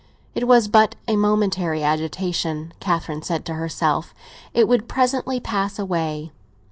[0.33, 4.15] It was but a momentary agitation, Catherine said to herself;
[4.51, 6.31] it would presently pass away.